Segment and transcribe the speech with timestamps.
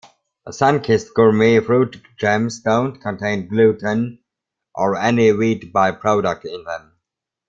[0.47, 4.17] Sunkist Gourmet Fruit Gems don't contain Gluten,
[4.73, 6.93] or any wheat by-product in them.